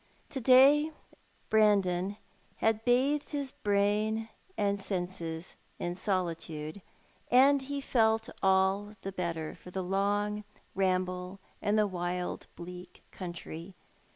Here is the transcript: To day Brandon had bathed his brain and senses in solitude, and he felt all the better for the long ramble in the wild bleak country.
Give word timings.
To 0.31 0.41
day 0.41 0.91
Brandon 1.49 2.17
had 2.55 2.83
bathed 2.83 3.33
his 3.33 3.51
brain 3.51 4.29
and 4.57 4.81
senses 4.81 5.55
in 5.77 5.93
solitude, 5.93 6.81
and 7.29 7.61
he 7.61 7.81
felt 7.81 8.27
all 8.41 8.95
the 9.03 9.11
better 9.11 9.53
for 9.53 9.69
the 9.69 9.83
long 9.83 10.43
ramble 10.73 11.39
in 11.61 11.75
the 11.75 11.85
wild 11.85 12.47
bleak 12.55 13.03
country. 13.11 13.75